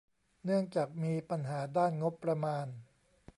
[0.43, 2.67] เนื่องจากมีปัญหาด้านงบประมาณ